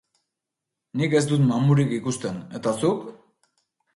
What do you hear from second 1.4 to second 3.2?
mamurik ikusten, eta zuk?